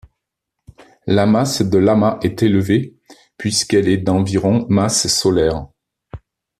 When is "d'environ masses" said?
3.99-5.05